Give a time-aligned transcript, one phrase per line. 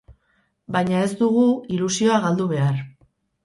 [0.75, 1.45] Baina ez dugu
[1.77, 2.85] ilusioa galdu behar.